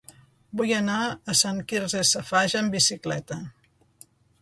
[0.61, 3.43] Vull anar a Sant Quirze Safaja amb bicicleta.